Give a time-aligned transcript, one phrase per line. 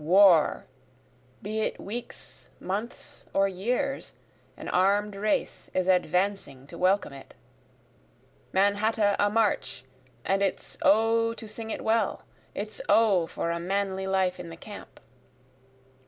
[0.03, 0.65] War!
[1.43, 4.13] be it weeks, months, or years,
[4.57, 7.35] an arm'd race is advancing to welcome it.
[8.51, 9.83] Mannahatta a march
[10.25, 12.23] and it's O to sing it well!
[12.55, 14.99] It's O for a manly life in the camp.